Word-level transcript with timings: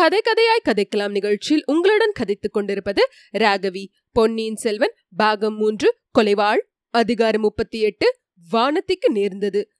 கதை 0.00 0.20
கதையாய் 0.24 0.68
கதைக்கலாம் 0.68 1.10
நிகழ்ச்சியில் 1.10 1.62
உங்களுடன் 1.66 2.12
கதைத்துக் 2.20 2.52
கொண்டிருப்பது 2.52 3.02
ராகவி. 3.38 3.86
பொன்னியின் 4.12 4.56
செல்வன் 4.56 4.94
பாகம் 5.16 5.56
மூன்று 5.56 5.88
கொலைவாள். 6.18 6.60
அதிகாரம் 6.94 7.40
முப்பத்தி 7.40 7.80
எட்டு 7.80 8.18
வானத்திற்கு 8.52 9.08
நேர்ந்தது. 9.08 9.70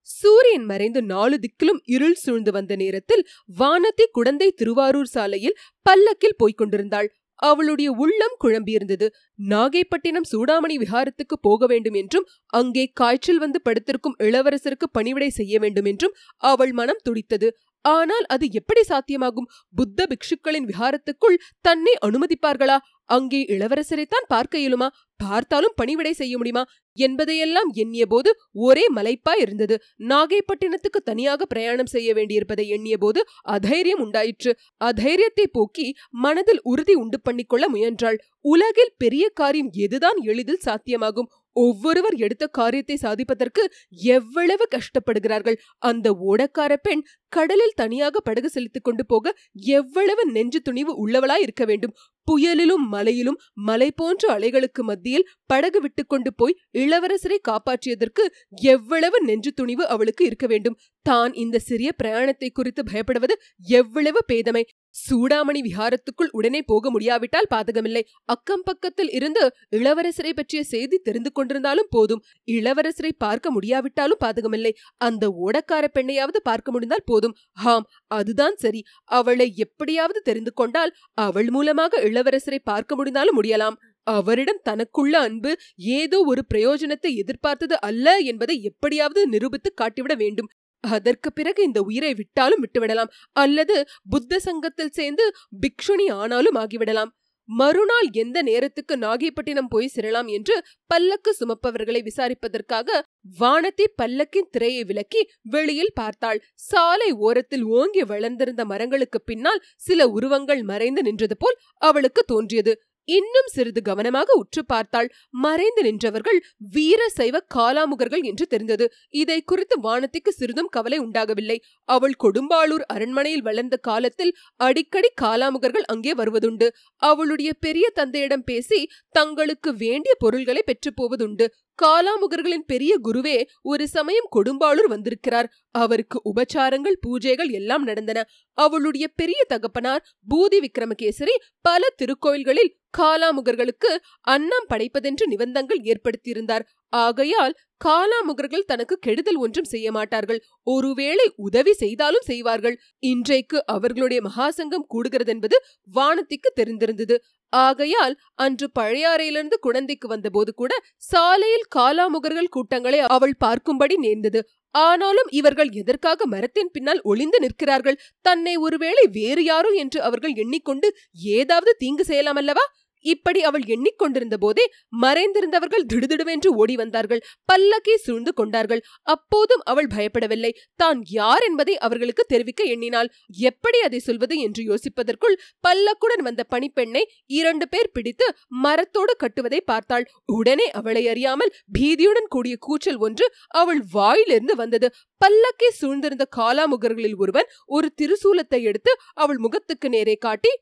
சூரியன் 0.00 0.64
மறைந்து 0.64 1.02
நாலு 1.02 1.38
திக்கிலும் 1.38 1.80
இருள் 1.84 2.14
சூழ்ந்து 2.14 2.52
வந்த 2.52 2.76
நேரத்தில் 2.76 3.26
வானத்தி 3.58 4.06
குடந்தை 4.12 4.50
திருவாரூர் 4.50 5.06
சாலையில் 5.06 5.58
பல்லக்கில் 5.82 6.36
போய்க் 6.36 6.56
கொண்டிருந்தாள். 6.56 7.12
அவளுடைய 7.34 7.90
உள்ளம் 7.90 8.36
குழம்பியிருந்தது. 8.44 9.08
நாகைப்பட்டினம் 9.48 10.30
சூடாமணி 10.32 10.76
விஹாரத்துக்கு 10.84 11.36
போக 11.40 11.66
வேண்டும் 11.66 11.94
என்றும் 11.94 12.26
அங்கே 12.46 12.90
காய்ச்சல் 12.94 13.38
வந்து 13.38 13.62
படுத்திருக்கும் 13.62 14.18
இளவரசருக்கு 14.18 14.88
பணிவிடை 14.92 15.28
செய்ய 15.28 15.58
வேண்டும் 15.58 15.84
என்றும் 15.84 16.14
அவள் 16.36 16.72
மனம் 16.72 17.00
துடித்தது. 17.02 17.56
ஆனால் 17.84 18.24
அது 18.24 18.44
எப்படி 18.50 18.82
சாத்தியமாகும்? 18.88 19.48
புத்த 19.74 20.06
பிக்ஷுக்களின் 20.10 20.68
விஹாரத்துக்குள் 20.70 21.36
தன்னை 21.60 21.94
அனுமதிப்பார்களா? 22.06 22.76
அங்கே 23.04 23.40
இளவரசரைத்தான் 23.48 24.28
பார்க்க 24.28 24.58
இயலுமா? 24.58 24.88
பார்த்தாலும் 25.16 25.74
பணிவிடை 25.76 26.12
செய்ய 26.12 26.34
முடியுமா? 26.36 26.62
என்பதையெல்லாம் 26.98 27.70
எண்ணிய 27.72 28.04
போது 28.06 28.30
ஒரே 28.52 28.84
மலைப்பாய் 28.94 29.40
இருந்தது. 29.40 29.76
நாகைப்பட்டினத்துக்கு 30.08 31.00
தனியாக 31.04 31.44
பிரயாணம் 31.44 31.86
செய்ய 31.86 32.14
வேண்டியிருப்பதை 32.14 32.66
எண்ணிய 32.66 32.96
போது 32.98 33.22
அதைரியம் 33.42 34.00
உண்டாயிற்று. 34.00 34.52
அதைரியத்தை 34.76 35.46
போக்கி 35.46 35.86
மனதில் 36.10 36.62
உறுதி 36.62 36.94
உண்டு 36.94 37.20
பண்ணிக்கொள்ள 37.20 37.66
முயன்றாள். 37.68 38.18
உலகில் 38.44 38.94
பெரிய 38.98 39.24
காரியம் 39.34 39.70
எதுதான் 39.76 40.18
எளிதில் 40.22 40.64
சாத்தியமாகும்? 40.64 41.30
ஒவ்வொருவர் 41.54 42.16
எடுத்த 42.16 42.44
காரியத்தை 42.46 42.96
சாதிப்பதற்கு 43.02 43.62
எவ்வளவு 43.90 44.68
கஷ்டப்படுகிறார்கள். 44.76 45.58
அந்த 45.78 46.06
ஓடக்கார 46.30 46.72
பெண் 46.82 47.02
கடலில் 47.28 47.76
தனியாக 47.76 48.20
படகு 48.20 48.48
செலுத்திக் 48.50 48.84
கொண்டு 48.84 49.06
போக 49.06 49.32
எவ்வளவு 49.54 50.22
நெஞ்சு 50.30 50.60
துணிவு 50.60 50.92
உள்ளவளாய் 50.96 51.42
இருக்க 51.42 51.64
வேண்டும். 51.64 51.94
புயலிலும் 52.28 52.84
மலையிலும் 52.88 53.38
மலை 53.52 53.88
போன்ற 53.90 54.38
அலைகளுக்கு 54.38 54.82
மத்தியில் 54.82 55.28
படகு 55.46 55.80
விட்டுக்கொண்டு 55.80 56.34
போய் 56.34 56.54
இளவரசரை 56.72 57.38
காப்பாற்றியதற்கு 57.48 58.24
எவ்வளவு 58.52 59.18
நெஞ்சு 59.24 59.52
துணிவு 59.52 59.86
அவளுக்கு 59.86 60.24
இருக்க 60.24 60.46
வேண்டும். 60.46 60.78
தான் 61.06 61.32
இந்த 61.32 61.58
சிறிய 61.58 61.92
பிரயாணத்தை 61.92 62.50
குறித்து 62.52 62.82
பயப்படுவது 62.92 63.34
எவ்வளவு 63.58 64.20
பேதமை. 64.32 64.64
சூடாமணி 64.94 65.60
விஹாரத்துக்குள் 65.66 66.30
உடனே 66.30 66.60
போக 66.62 66.90
முடியாவிட்டால் 66.90 67.48
பாதகமில்லை. 67.50 68.02
அக்கம் 68.24 68.64
பக்கத்தில் 68.64 69.10
இருந்து 69.10 69.42
இளவரசரை 69.70 70.32
பற்றிய 70.34 70.60
செய்தி 70.64 70.96
தெரிந்து 70.98 71.30
கொண்டிருந்தாலும் 71.34 71.90
போதும். 71.90 72.22
இளவரசரை 72.48 73.12
பார்க்க 73.18 73.50
முடியாவிட்டாலும் 73.50 74.22
பாதகமில்லை. 74.24 74.72
அந்த 74.96 75.24
ஓடக்கார 75.46 75.84
பெண்ணையாவது 75.94 76.40
பார்க்க 76.42 76.72
முடிந்தால் 76.72 77.06
போதும். 77.06 77.34
ஹாம் 77.52 77.86
அதுதான் 78.06 78.56
சரி. 78.56 78.82
அவளை 79.04 79.48
எப்படியாவது 79.56 80.20
தெரிந்து 80.20 80.52
கொண்டால் 80.52 80.94
அவள் 81.14 81.50
மூலமாக 81.50 82.02
இளவரசரை 82.02 82.60
பார்க்க 82.64 82.94
முடிந்தாலும் 82.94 83.38
முடியலாம். 83.40 83.78
அவரிடம் 84.06 84.64
தனக்குள்ள 84.64 85.14
அன்பு 85.26 85.50
ஏதோ 85.98 86.18
ஒரு 86.22 86.42
பிரயோஜனத்தை 86.54 87.10
எதிர்பார்த்தது 87.16 87.80
அல்ல 87.80 88.16
என்பதை 88.30 88.62
எப்படியாவது 88.62 89.20
நிரூபித்து 89.28 89.70
காட்டிவிட 89.80 90.14
வேண்டும். 90.14 90.50
அதற்கு 90.90 91.32
பிறகு 91.32 91.62
இந்த 91.62 91.80
உயிரை 91.82 92.14
விட்டாலும் 92.14 92.62
விட்டுவிடலாம். 92.64 93.12
அல்லது 93.32 93.76
புத்த 94.10 94.38
சங்கத்தில் 94.38 94.90
சேர்ந்து 94.90 95.26
பிக்ஷுனி 95.60 96.08
ஆனாலும் 96.12 96.54
ஆகிவிடலாம். 96.54 97.12
மறுநாள் 97.48 98.06
எந்த 98.12 98.38
நேரத்துக்கு 98.42 98.94
நாகைப்பட்டினம் 98.96 99.68
போய் 99.68 99.88
சேரலாம் 99.88 100.26
என்று 100.26 100.54
பல்லக்கு 100.86 101.30
சுமப்பவர்களை 101.40 102.00
விசாரிப்பதற்காக 102.06 103.00
வானத்தை 103.38 103.86
பல்லக்கின் 104.02 104.48
திரையை 104.50 104.84
விலக்கி 104.84 105.20
வெளியில் 105.42 105.92
பார்த்தாள். 105.94 106.40
சாலை 106.54 107.10
ஓரத்தில் 107.12 107.62
ஓங்கி 107.62 108.04
வளர்ந்திருந்த 108.04 108.64
மரங்களுக்கு 108.64 109.20
பின்னால் 109.20 109.62
சில 109.76 110.08
உருவங்கள் 110.08 110.62
மறைந்து 110.62 111.02
நின்றது 111.02 111.36
போல் 111.36 111.58
அவளுக்கு 111.76 112.24
தோன்றியது. 112.24 112.74
இன்னும் 113.08 113.48
சிறிது 113.52 113.80
கவனமாக 113.82 114.34
உற்று 114.34 114.62
பார்த்தாள் 114.66 115.08
மறைந்து 115.44 115.82
நின்றவர்கள் 115.82 116.38
வீர 116.72 117.00
சைவ 117.08 117.36
காலாமுகர்கள் 117.54 118.22
என்று 118.22 118.46
தெரிந்தது. 118.46 118.86
இதை 119.14 119.38
குறித்து 119.42 119.76
வானத்திற்கு 119.80 120.32
சிறிதும் 120.32 120.70
கவலை 120.70 120.98
உண்டாகவில்லை. 120.98 121.58
அவள் 121.88 122.16
கொடும்பாளூர் 122.24 122.84
அரண்மனையில் 122.86 123.42
வளர்ந்த 123.42 123.76
காலத்தில் 123.76 124.32
அடிக்கடி 124.60 125.10
காலாமுகர்கள் 125.22 125.86
அங்கே 125.86 126.14
வருவதுண்டு. 126.14 126.68
அவளுடைய 127.02 127.52
பெரிய 127.60 127.86
தந்தையிடம் 127.94 128.44
பேசி 128.44 128.80
தங்களுக்கு 129.10 129.72
வேண்டிய 129.76 130.14
பொருள்களை 130.18 130.62
பெற்று 130.62 130.92
போவதுண்டு. 130.92 131.46
காலாமுகர்களின் 131.82 132.66
பெரிய 132.66 132.92
குருவே 133.04 133.36
ஒரு 133.62 133.88
சமயம் 133.88 134.28
கொடும்பாளூர் 134.36 134.88
வந்திருக்கிறார். 134.88 135.48
அவருக்கு 135.70 136.18
உபச்சாரங்கள் 136.24 137.00
பூஜைகள் 137.06 137.50
எல்லாம் 137.50 137.82
நடந்தன. 137.82 138.24
அவளுடைய 138.58 139.08
பெரிய 139.08 139.40
தகப்பனார் 139.48 140.04
பூதி 140.28 140.60
விக்ரமகேசரி 140.66 141.36
பல 141.60 141.82
திருக்கோயில்களில் 142.02 142.72
காலாமுகர்களுக்கு 142.98 143.90
அன்னம் 144.20 144.66
படைப்பதென்று 144.68 145.24
நிபந்தங்கள் 145.30 145.80
ஏற்படுத்தியிருந்தார். 145.84 146.64
ஆகையால் 146.88 147.54
காலாமுகர்கள் 147.84 148.66
தனக்கு 148.66 148.94
கெடுதல் 148.98 149.36
ஒன்றும் 149.36 149.64
செய்ய 149.64 149.88
மாட்டார்கள். 149.92 150.40
ஒருவேளை 150.62 151.26
உதவி 151.36 151.72
செய்தாலும் 151.72 152.26
செய்வார்கள். 152.26 152.76
இன்றைக்கு 152.98 153.58
அவர்களுடைய 153.66 154.20
மகாசங்கம் 154.28 154.86
கூடுகிறதென்பது 154.94 155.58
வானத்திற்கு 155.92 156.52
தெரிந்திருந்தது. 156.54 157.16
ஆகையால் 157.62 158.14
அன்று 158.34 158.66
பழையாறையிலிருந்து 158.78 159.56
குழந்தைக்கு 159.60 160.06
வந்தபோது 160.08 160.50
கூட 160.54 160.72
சாலையில் 161.02 161.66
காலாமுகர்கள் 161.76 162.52
கூட்டங்களை 162.56 163.00
அவள் 163.08 163.36
பார்க்கும்படி 163.44 163.96
நேர்ந்தது. 163.96 164.40
ஆனாலும் 164.74 165.28
இவர்கள் 165.30 165.70
எதற்காக 165.72 166.26
மரத்தின் 166.26 166.70
பின்னால் 166.72 167.00
ஒளிந்து 167.02 167.38
நிற்கிறார்கள்? 167.40 168.00
தன்னை 168.20 168.54
ஒருவேளை 168.56 169.04
வேறு 169.12 169.42
யாரோ 169.44 169.70
என்று 169.74 169.98
அவர்கள் 170.02 170.34
எண்ணிக்கொண்டு 170.34 170.88
ஏதாவது 171.34 171.72
தீங்கு 171.78 172.04
செய்யலாம் 172.04 172.36
அல்லவா 172.36 172.64
இப்படி 173.04 173.40
அவள் 173.48 173.64
எண்ணிக்கொண்டிருந்த 173.74 174.36
போதே 174.44 174.64
மறைந்திருந்தவர்கள் 175.02 175.86
திடுதிடுவென்று 175.92 176.50
ஓடி 176.62 176.74
வந்தார்கள் 176.76 177.22
பல்லக்கை 177.48 177.96
சூழ்ந்து 178.04 178.32
கொண்டார்கள். 178.34 178.82
அப்போதும் 179.06 179.62
அவள் 179.64 179.90
பயப்படவில்லை. 179.94 180.52
தான் 180.80 181.00
யார் 181.10 181.44
என்பதை 181.48 181.74
அவர்களுக்கு 181.86 182.24
தெரிவிக்க 182.24 182.62
எண்ணினாள். 182.74 183.10
எப்படி 183.50 183.80
அதை 183.80 184.00
சொல்வது 184.00 184.36
என்று 184.38 184.62
யோசிப்பதற்குள் 184.70 185.36
பல்லக்குடன் 185.64 186.24
வந்த 186.28 186.42
பணிப்பெண்ணை 186.54 187.02
இரண்டு 187.38 187.68
பேர் 187.68 187.92
பிடித்து 187.92 188.28
மரத்தோடு 188.64 189.14
கட்டுவதை 189.16 189.60
பார்த்தாள். 189.64 190.06
உடனே 190.38 190.68
அவளை 190.80 191.04
அறியாமல் 191.08 191.54
பீதியுடன் 191.78 192.30
கூடிய 192.34 192.54
கூச்சல் 192.66 193.00
ஒன்று 193.06 193.28
அவள் 193.54 193.82
வாயிலிருந்து 193.92 194.54
வந்தது. 194.54 194.88
பல்லக்கை 195.20 195.70
சூழ்ந்திருந்த 195.80 196.24
காலாமுகர்களில் 196.38 197.16
ஒருவன் 197.16 197.50
ஒரு 197.68 197.88
திருசூலத்தை 198.00 198.60
எடுத்து 198.70 198.92
அவள் 199.14 199.38
முகத்துக்கு 199.38 199.88
நேரே 199.88 200.16
காட்டி 200.18 200.52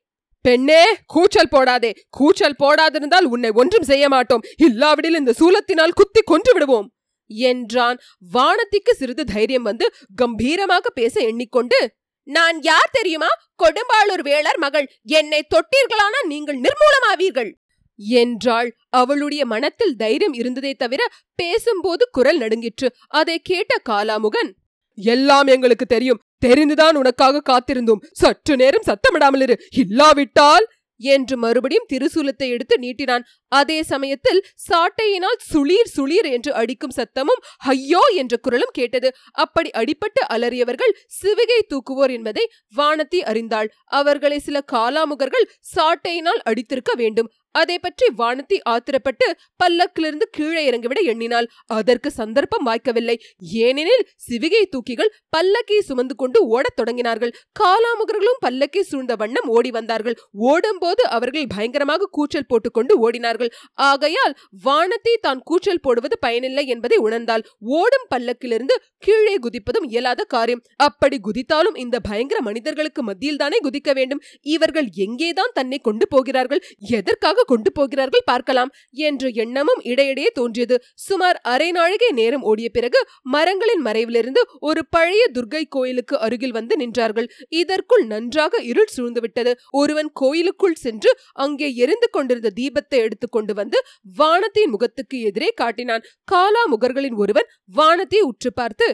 பெண்ணே 0.43 0.85
கூச்சல் 1.07 1.53
போடாதே. 1.53 1.91
கூச்சல் 2.11 2.59
போடாதிருந்தால் 2.59 3.29
உன்னை 3.35 3.51
ஒன்றும் 3.51 3.83
செய்ய 3.83 4.09
மாட்டோம். 4.09 4.43
இல்லாவிடில் 4.57 5.15
இந்த 5.15 5.35
சூலத்தினால் 5.41 5.95
குத்தி 5.95 6.21
கொன்று 6.25 6.53
விடுவோம். 6.53 6.89
என்றான். 7.27 7.99
வானத்திற்கு 8.33 8.95
சிறிது 8.95 9.25
தைரியம் 9.25 9.63
வந்து 9.63 9.87
கம்பீரமாக 10.17 10.91
பேச 10.91 11.21
எண்ணிக்கொண்டு 11.21 11.81
நான் 12.27 12.63
யார் 12.63 12.93
தெரியுமா? 12.93 13.29
கொடும்பாளூர் 13.63 14.23
வேளர் 14.23 14.59
மகள். 14.59 14.87
என்னை 15.05 15.41
தொட்டீர்களானா 15.55 16.27
நீங்கள் 16.27 16.61
நிர்மூலமாவீர்கள்? 16.61 17.51
என்றாள். 17.97 18.69
அவளுடைய 18.91 19.45
மனத்தில் 19.45 19.97
தைரியம் 19.97 20.33
இருந்ததே 20.33 20.73
தவிர 20.75 21.09
பேசும்போது 21.35 22.09
குரல் 22.11 22.39
நடுங்கிற்று. 22.39 22.89
அதை 23.09 23.39
கேட்ட 23.39 23.77
காலாமுகன் 23.89 24.51
எல்லாம் 24.95 25.47
எங்களுக்கு 25.47 25.87
தெரியும். 25.87 26.21
தெரிந்துதான் 26.47 26.95
உனக்காக 26.95 27.43
காத்திருந்தோம். 27.51 28.05
சற்று 28.13 28.57
நேரம் 28.57 28.87
சத்தமிடாமல் 28.87 29.41
இரு. 29.41 29.57
இல்லாவிட்டால் 29.71 30.67
என்று 31.01 31.37
மறுபடியும் 31.37 31.87
திருசூலத்தை 31.93 32.49
எடுத்து 32.49 32.75
நீட்டினான். 32.79 33.25
அதே 33.49 33.83
சமயத்தில் 33.83 34.47
சாட்டையினால் 34.69 35.39
சுளீர் 35.53 35.91
சுளீர் 35.97 36.29
என்று 36.31 36.53
அடிக்கும் 36.53 36.95
சத்தமும் 36.97 37.41
ஐயோ 37.59 38.01
என்ற 38.15 38.37
குரலும் 38.37 38.73
கேட்டது. 38.73 39.09
அப்படி 39.33 39.71
அடிப்பட்டு 39.71 40.23
அலறியவர்கள் 40.35 40.97
சிவிகை 41.23 41.61
தூக்குவோர் 41.69 42.11
என்பதை 42.11 42.45
வானத்தி 42.77 43.21
அறிந்தாள். 43.21 43.71
அவர்களை 43.85 44.39
சில 44.39 44.63
காலாமுகர்கள் 44.73 45.49
சாட்டையினால் 45.77 46.43
அடித்திருக்க 46.43 46.95
வேண்டும். 46.95 47.31
அதை 47.61 47.77
பற்றி 47.79 48.07
வானத்தி 48.19 48.57
ஆத்திரப்பட்டு 48.69 49.27
பல்லக்கிலிருந்து 49.63 50.27
கீழே 50.31 50.63
இறங்கிவிட 50.71 51.01
எண்ணினாள். 51.13 51.49
அதற்கு 51.79 52.11
சந்தர்ப்பம் 52.11 52.67
வாய்க்கவில்லை. 52.67 53.17
ஏனெனில் 53.65 54.05
சிவிகை 54.27 54.63
தூக்கிகள் 54.75 55.13
பல்லக்கை 55.37 55.79
சுமந்து 55.89 56.15
கொண்டு 56.15 56.39
ஓடத் 56.47 56.79
தொடங்கினார்கள். 56.81 57.33
காலாமுகர்களும் 57.61 58.41
பல்லக்கை 58.47 58.85
சூழ்ந்த 58.91 59.17
வண்ணம் 59.17 59.49
ஓடி 59.49 59.71
வந்தார்கள். 59.71 60.17
ஓடும்போது 60.51 61.03
அவர்கள் 61.09 61.51
பயங்கரமாக 61.55 62.09
கூச்சல் 62.11 62.49
போட்டுக்கொண்டு 62.49 62.95
ஓடினார்கள். 63.05 63.53
ஆகையால் 63.91 64.37
வானத்தை 64.63 65.15
தான் 65.21 65.43
கூச்சல் 65.51 65.81
போடுவது 65.81 66.19
பயனில்லை 66.19 66.67
என்பதை 66.67 66.97
உணர்ந்தால் 66.97 67.47
ஓடும் 67.79 68.09
பல்லக்கிலிருந்து 68.15 68.77
கீழே 68.99 69.37
குதிப்பதும் 69.37 69.89
இயலாத 69.89 70.21
காரியம். 70.25 70.63
அப்படி 70.77 71.17
குதித்தாலும் 71.29 71.77
இந்த 71.77 71.97
பயங்கர 72.01 72.41
மனிதர்களுக்கு 72.41 73.03
மத்தியில் 73.03 73.41
தானே 73.43 73.59
குதிக்க 73.63 73.91
வேண்டும். 73.93 74.23
இவர்கள் 74.55 74.89
எங்கேதான் 75.05 75.55
தன்னை 75.55 75.79
கொண்டு 75.79 76.09
போகிறார்கள்? 76.09 76.63
எதற்காக 76.99 77.42
கொண்டு 77.45 77.71
போகிறார்கள் 77.73 78.25
பார்க்கலாம் 78.25 78.71
என்ற 79.07 79.31
எண்ணமும் 79.43 79.83
இடையிடையே 79.83 80.31
தோன்றியது. 80.35 80.77
சுமார் 81.07 81.39
அரை 81.53 81.69
நாழிகை 81.71 82.11
நேரம் 82.21 82.47
ஓடிய 82.51 82.69
பிறகு 82.69 83.01
மரங்களின் 83.35 83.83
மறைவிலிருந்து 83.87 84.43
ஒரு 84.61 84.83
பழைய 84.91 85.23
துர்கை 85.33 85.63
கோயிலுக்கு 85.69 86.17
அருகில் 86.19 86.57
வந்து 86.59 86.77
நின்றார்கள். 86.77 87.29
இதற்குள் 87.63 88.05
நன்றாக 88.07 88.63
இருள் 88.71 88.93
சூழ்ந்துவிட்டது. 88.97 89.55
ஒருவன் 89.73 90.11
கோயிலுக்குள் 90.13 90.81
சென்று 90.85 91.13
அங்கே 91.45 91.71
எரிந்து 91.75 92.11
கொண்டிருந்த 92.11 92.53
தீபத்தை 92.61 93.01
எடுத்துக்கொண்டு 93.07 93.55
வந்து 93.55 93.81
வானத்தின் 94.17 94.73
முகத்துக்கு 94.75 95.19
எதிரே 95.21 95.53
காட்டினான். 95.55 96.05
காலா 96.25 96.65
முகர்களின் 96.75 97.17
ஒருவன் 97.17 97.51
வானத்தை 97.75 98.21
உற்று 98.23 98.53
பார்த்து 98.53 98.89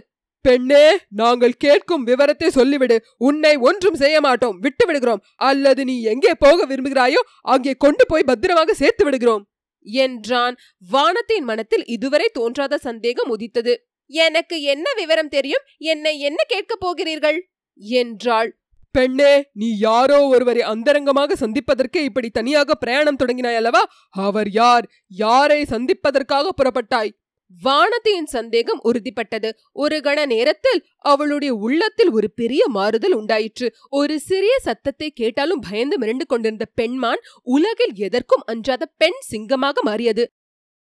பெண்ணே 0.49 0.85
நாங்கள் 1.21 1.59
கேட்கும் 1.59 2.05
விவரத்தை 2.05 2.49
சொல்லிவிடு. 2.55 2.97
உன்னை 3.19 3.53
ஒன்றும் 3.69 3.99
செய்ய 4.03 4.17
மாட்டோம் 4.21 4.59
விட்டு 4.59 4.85
விடுகிறோம் 4.87 5.23
அல்லது 5.49 5.83
நீ 5.85 5.97
எங்கே 6.03 6.33
போக 6.35 6.67
விரும்புகிறாயோ 6.67 7.21
அங்கே 7.55 7.75
கொண்டு 7.79 8.05
போய் 8.07 8.29
பத்திரமாக 8.31 8.75
சேர்த்து 8.75 9.05
விடுகிறோம். 9.05 9.43
என்றான். 9.87 10.57
வானத்தின் 10.93 11.45
மனத்தில் 11.45 11.85
இதுவரை 11.87 12.29
தோன்றாத 12.33 12.79
சந்தேகம் 12.79 13.29
உதித்தது. 13.29 13.75
எனக்கு 14.11 14.57
என்ன 14.63 14.87
விவரம் 14.97 15.29
தெரியும்? 15.29 15.67
என்னை 15.93 16.15
என்ன 16.21 16.41
கேட்கப் 16.47 16.81
போகிறீர்கள்? 16.81 17.39
என்றாள். 17.81 18.51
பெண்ணே 18.95 19.33
நீ 19.53 19.69
யாரோ 19.79 20.19
ஒருவரை 20.27 20.63
அந்தரங்கமாக 20.63 21.35
சந்திப்பதற்கு 21.35 21.99
இப்படி 22.05 22.29
தனியாக 22.31 22.75
பிரயாணம் 22.75 23.21
தொடங்கினாய் 23.23 23.59
அல்லவா? 23.61 23.83
அவர் 24.17 24.51
யார்? 24.51 24.85
யாரை 25.19 25.61
சந்திப்பதற்காக 25.65 26.53
புறப்பட்டாய்? 26.53 27.13
வானதியின் 27.51 28.29
சந்தேகம் 28.29 28.81
உறுதிப்பட்டது. 28.85 29.51
ஒரு 29.73 29.97
கண 30.01 30.19
நேரத்தில் 30.27 30.81
அவளுடைய 31.05 31.53
உள்ளத்தில் 31.57 32.11
ஒரு 32.11 32.29
பெரிய 32.31 32.63
மாறுதல் 32.69 33.13
உண்டாயிற்று. 33.13 33.67
ஒரு 33.91 34.15
சிறிய 34.21 34.55
சத்தத்தை 34.59 35.09
கேட்டாலும் 35.11 35.61
பயந்து 35.61 35.99
மிரண்டு 35.99 36.27
கொண்டிருந்த 36.27 36.67
பெண்மான் 36.75 37.23
உலகில் 37.49 37.95
எதற்கும் 37.99 38.47
அஞ்சாத 38.47 38.83
பெண் 38.97 39.21
சிங்கமாக 39.21 39.83
மாறியது. 39.83 40.27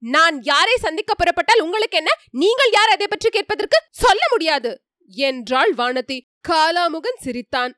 நான் 0.02 0.36
யாரை 0.42 0.76
சந்திக்க 0.76 1.12
புறப்பட்டால் 1.14 1.62
உங்களுக்கு 1.62 1.96
என்ன? 1.96 2.10
நீங்கள் 2.34 2.72
யார் 2.72 2.92
அதை 2.92 3.06
பற்றி 3.06 3.28
கேட்பதற்கு? 3.28 3.78
சொல்ல 3.96 4.22
முடியாது! 4.30 4.70
என்றாள் 5.10 5.72
வானதி. 5.74 6.18
காலாமுகன் 6.48 7.20
சிரித்தான். 7.20 7.72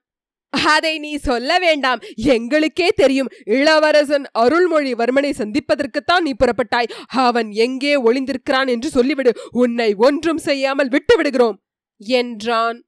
அதை 0.74 0.98
நீ 0.98 1.16
சொல்ல 1.16 1.58
வேண்டாம். 1.58 2.00
எங்களுக்கே 2.16 2.88
தெரியும். 2.88 3.30
இளவரசன் 3.44 4.26
அருள்மொழிவர்மனை 4.38 5.32
சந்திப்பதற்குத்தான் 5.38 6.20
நீ 6.20 6.34
புறப்பட்டாய். 6.38 6.90
அவன் 7.08 7.50
எங்கே 7.50 7.94
ஒளிந்திருக்கிறான் 7.96 8.66
என்று 8.66 8.90
சொல்லிவிடு. 8.94 9.32
உன்னை 9.50 9.94
ஒன்றும் 9.94 10.38
செய்யாமல் 10.38 10.88
விட்டு 10.88 11.16
விடுகிறோம் 11.16 11.62
என்றான். 12.00 12.82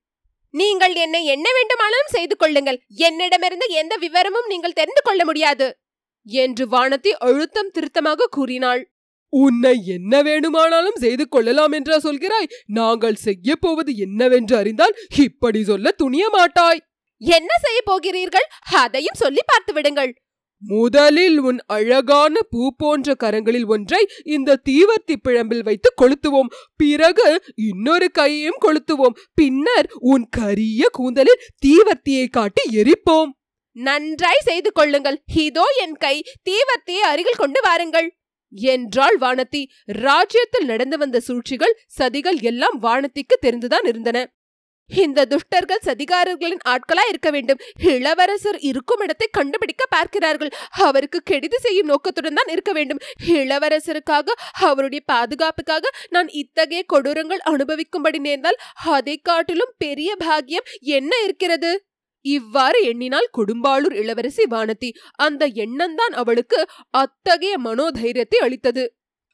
நீங்கள் 0.51 0.95
என்னை 0.95 1.25
என்ன 1.25 1.47
வேண்டுமானாலும் 1.53 2.13
செய்து 2.13 2.37
கொள்ளுங்கள். 2.37 2.83
என்னிடமிருந்து 2.89 3.67
எந்த 3.69 3.97
விவரமும் 3.97 4.47
நீங்கள் 4.47 4.73
தெரிந்து 4.73 5.03
கொள்ள 5.05 5.25
முடியாது. 5.25 5.67
என்று 6.27 6.65
வானதி 6.69 7.11
அழுத்தம் 7.19 7.71
திருத்தமாக 7.71 8.29
கூறினாள். 8.31 8.83
உன்னை 9.29 9.85
என்ன 9.87 10.23
வேணுமானாலும் 10.23 10.95
செய்து 10.95 11.29
கொள்ளலாம் 11.29 11.73
என்றா 11.73 11.97
சொல்கிறாய். 11.99 12.51
நாங்கள் 12.67 13.15
செய்ய 13.15 13.57
போவது 13.57 13.97
என்னவென்று 13.97 14.57
அறிந்தால் 14.57 14.95
இப்படி 15.17 15.65
சொல்ல 15.65 15.91
துணிய 15.91 16.29
மாட்டாய் 16.33 16.83
என்ன 17.19 17.49
செய்ய 17.63 17.81
போகிறீர்கள்? 17.85 18.47
அதையும் 18.73 19.15
சொல்லி 19.15 19.41
பார்த்து 19.47 19.73
விடுங்கள். 19.73 20.15
முதலில் 20.59 21.39
உன் 21.39 21.59
அழகான 21.67 22.41
பூ 22.51 22.71
போன்ற 22.77 23.15
கரங்களில் 23.25 23.67
ஒன்றை 23.67 24.09
இந்த 24.25 24.61
தீவர்த்தி 24.71 25.17
பிழம்பில் 25.29 25.63
வைத்து 25.63 25.95
கொளுத்துவோம். 26.03 26.53
பிறகு 26.77 27.43
இன்னொரு 27.55 28.11
கையையும் 28.11 28.59
கொளுத்துவோம். 28.61 29.17
பின்னர் 29.35 29.91
உன் 29.99 30.27
கரிய 30.31 30.89
கூந்தலில் 30.93 31.43
தீவர்த்தியை 31.67 32.29
காட்டி 32.29 32.63
எரிப்போம். 32.73 33.31
நன்றாய் 33.73 34.45
செய்து 34.45 34.73
கொள்ளுங்கள். 34.73 35.23
இதோ 35.35 35.65
என் 35.81 35.97
கை. 35.97 36.25
தீவர்த்தியை 36.51 37.05
அருகில் 37.05 37.37
கொண்டு 37.37 37.61
வாருங்கள். 37.63 38.17
என்றாள் 38.53 39.19
வானதி. 39.19 39.65
ராஜ்யத்தில் 39.85 40.65
நடந்து 40.65 40.99
வந்த 40.99 41.21
சூழ்ச்சிகள் 41.21 41.79
சதிகள் 41.99 42.41
எல்லாம் 42.41 42.83
வானத்திக்கு 42.83 43.37
தெரிந்துதான் 43.41 43.87
இருந்தன. 43.87 44.33
இந்த 44.91 45.21
துஷ்டர்கள் 45.33 45.85
சதிகாரர்களின் 45.87 46.63
ஆட்களா 46.73 47.05
இருக்க 47.09 47.31
வேண்டும். 47.31 47.61
இளவரசர் 47.95 48.59
இருக்கும் 48.61 49.03
இடத்தை 49.05 49.29
கண்டுபிடிக்க 49.31 49.85
பார்க்கிறார்கள். 49.87 50.53
அவருக்கு 50.87 51.19
கெடுதி 51.23 51.57
செய்யும் 51.57 51.87
நோக்கத்துடன் 51.87 52.35
தான் 52.35 52.53
இருக்க 52.55 52.73
வேண்டும். 52.73 53.01
இளவரசருக்காக 53.39 54.37
அவருடைய 54.69 55.03
பாதுகாப்புக்காக 55.07 55.93
நான் 56.11 56.29
இத்தகைய 56.43 56.83
கொடூரங்கள் 56.95 57.43
அனுபவிக்கும்படி 57.53 58.21
நேர்ந்தால் 58.29 58.63
அதை 58.97 59.17
காட்டிலும் 59.23 59.75
பெரிய 59.79 60.13
பாகியம் 60.25 60.69
என்ன 60.99 61.13
இருக்கிறது? 61.25 61.73
இவ்வாறு 62.25 62.79
எண்ணினால் 62.83 63.29
கொடும்பாளூர் 63.39 63.97
இளவரசி 64.03 64.45
வானதி 64.51 64.89
அந்த 65.27 65.43
எண்ணம்தான் 65.65 66.15
அவளுக்கு 66.23 66.59
அத்தகைய 67.03 67.55
மனோதைரியத்தை 67.59 68.39
அளித்தது. 68.47 68.85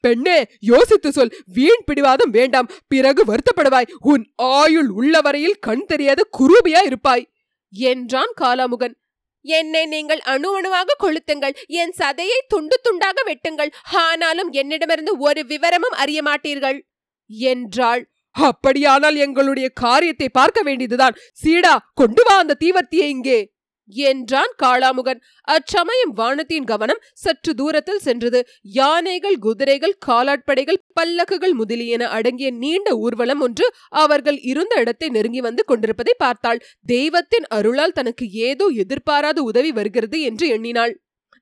பெண்ணே 0.03 0.45
யோசித்து 0.59 1.11
சொல். 1.11 1.33
வீண் 1.45 1.83
பிடிவாதம் 1.85 2.29
வேண்டாம். 2.29 2.69
பிறகு 2.87 3.23
வருத்தப்படுவாய். 3.25 3.91
உன் 3.99 4.33
ஆயுள் 4.35 4.89
உள்ளவரையில் 4.89 5.59
கண் 5.59 5.85
தெரியாத 5.85 6.27
குரூபியா 6.39 6.81
இருப்பாய். 6.85 7.25
என்றான் 7.73 8.33
காலாமுகன். 8.41 8.95
என்னை 9.41 9.85
நீங்கள் 9.85 10.19
அணு 10.19 10.55
அணுவாக 10.55 10.95
கொளுத்துங்கள். 10.99 11.55
என் 11.67 11.93
சதையை 11.97 12.39
துண்டு 12.47 12.79
துண்டாக 12.81 13.19
வெட்டுங்கள். 13.25 13.71
ஆனாலும் 13.91 14.51
என்னிடமிருந்து 14.51 15.17
ஒரு 15.17 15.45
விவரமும் 15.45 15.95
அறிய 15.95 16.21
மாட்டீர்கள். 16.21 16.79
என்றாள். 17.27 18.03
அப்படியானால் 18.31 19.15
எங்களுடைய 19.15 19.69
காரியத்தை 19.69 20.29
பார்க்க 20.29 20.61
வேண்டியதுதான். 20.61 21.17
சீடா 21.43 21.73
கொண்டு 21.93 22.23
வா 22.23 22.37
அந்த 22.37 22.57
தீவர்த்தியை 22.59 23.09
இங்கே. 23.15 23.52
என்றான் 23.87 24.53
காளாமுகன். 24.63 25.19
அச்சமயம் 25.47 26.13
வானத்தின் 26.13 26.63
கவனம் 26.63 27.01
சற்று 27.13 27.53
தூரத்தில் 27.53 27.99
சென்றது. 27.99 28.39
யானைகள் 28.61 29.37
குதிரைகள் 29.37 29.95
காலாட்படைகள் 30.05 30.81
பல்லக்குகள் 31.01 31.51
முதலியன 31.51 32.07
அடங்கிய 32.07 32.51
நீண்ட 32.51 32.97
ஊர்வலம் 32.97 33.39
ஒன்று 33.39 33.67
அவர்கள் 33.87 34.39
இருந்த 34.41 34.75
இடத்தை 34.75 35.09
நெருங்கி 35.09 35.41
வந்து 35.41 35.63
கொண்டிருப்பதை 35.63 36.15
பார்த்தாள். 36.17 36.63
தெய்வத்தின் 36.85 37.47
அருளால் 37.47 37.91
தனக்கு 37.91 38.27
ஏதோ 38.29 38.67
எதிர்பாராத 38.75 39.41
உதவி 39.41 39.71
வருகிறது 39.71 40.21
என்று 40.21 40.47
எண்ணினாள். 40.47 40.95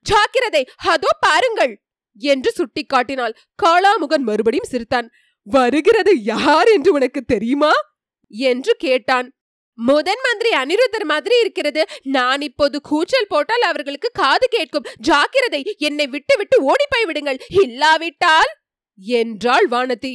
ஜாக்கிரதை 0.06 0.62
அதோ 0.76 1.10
பாருங்கள் 1.20 1.74
என்று 2.20 2.50
சுட்டிக்காட்டினாள். 2.58 3.34
காளாமுகன் 3.62 4.24
மறுபடியும் 4.24 4.70
சிரித்தான். 4.70 5.10
வருகிறது 5.46 6.12
யார் 6.22 6.68
என்று 6.68 6.92
உனக்கு 6.92 7.20
தெரியுமா? 7.24 7.70
என்று 8.30 8.72
கேட்டான். 8.78 9.28
முதன் 9.88 10.22
மந்திரி 10.24 10.50
அனிருத்தர் 10.52 11.06
மாதிரி 11.12 11.36
இருக்கிறது. 11.40 11.82
நான் 12.16 12.40
இப்போது 12.40 12.76
கூச்சல் 12.80 13.28
போட்டால் 13.28 13.64
அவர்களுக்கு 13.70 14.08
காது 14.12 14.46
கேட்கும். 14.48 14.88
ஜாக்கிரதை 15.08 15.62
என்னை 15.78 16.06
விட்டு 16.06 16.36
விட்டு 16.36 16.58
ஓடிப்போய் 16.62 17.08
விடுங்கள். 17.10 17.40
இல்லாவிட்டால் 17.62 18.52
என்றாள் 18.98 19.68
வானதி. 19.68 20.14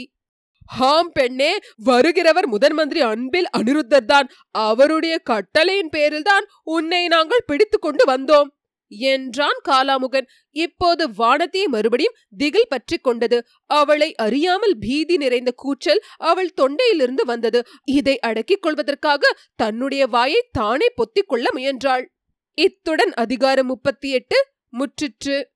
ஹாம் 0.77 1.11
பெண்ணே 1.11 1.51
வருகிறவர் 1.85 2.47
முதன் 2.53 2.73
மந்திரி 2.73 3.01
அன்பில் 3.01 3.49
அனிருத்தர் 3.57 4.09
தான். 4.13 4.27
அவருடைய 4.67 5.15
கட்டளையின் 5.31 5.89
பேரில் 5.89 6.27
தான் 6.31 6.45
உன்னை 6.75 7.01
நாங்கள் 7.07 7.45
பிடித்து 7.45 7.77
கொண்டு 7.79 8.05
வந்தோம். 8.13 8.49
என்றான் 8.87 9.59
காலாமுகன். 9.69 10.27
இப்போது 10.51 11.09
வானதியை 11.09 11.65
மறுபடியும் 11.65 12.15
திகில் 12.37 12.69
பற்றி 12.69 12.97
கொண்டது. 12.97 13.45
அவளை 13.65 14.15
அறியாமல் 14.15 14.77
பீதி 14.77 15.17
நிறைந்த 15.17 15.51
கூச்சல் 15.51 16.03
அவள் 16.17 16.53
தொண்டையிலிருந்து 16.61 17.25
வந்தது. 17.25 17.63
இதை 17.85 18.19
அடக்கிக் 18.19 18.61
கொள்வதற்காக 18.61 19.37
தன்னுடைய 19.55 20.07
வாயை 20.07 20.47
தானே 20.51 20.89
பொத்திக் 20.95 21.27
கொள்ள 21.27 21.49
முயன்றாள். 21.51 22.13
இத்துடன் 22.53 23.13
அதிகாரம் 23.13 23.65
முப்பத்தி 23.65 24.09
எட்டு 24.09 24.47
முற்றிற்று. 24.77 25.55